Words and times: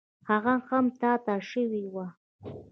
هغه 0.29 0.53
هم 0.69 0.85
تا 0.99 1.11
ته 1.25 1.35
شوی 1.49 1.83
و. 1.93 1.95